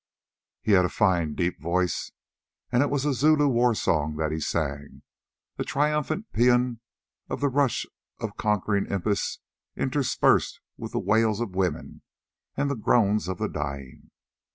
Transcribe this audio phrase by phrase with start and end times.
[0.63, 2.11] He had a fine deep voice,
[2.71, 5.03] and it was a Zulu war song that he sang,
[5.59, 6.79] a triumphant paean
[7.29, 7.85] of the rush
[8.19, 9.37] of conquering impis
[9.77, 12.01] interspersed with the wails of women
[12.57, 14.09] and the groans of the dying.